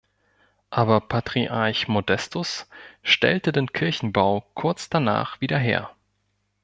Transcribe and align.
Aber 0.71 0.99
Patriarch 0.99 1.87
Modestus 1.87 2.67
stellte 3.03 3.51
den 3.51 3.71
Kirchenbau 3.71 4.43
kurz 4.55 4.89
danach 4.89 5.39
wieder 5.41 5.59
her. 5.59 5.91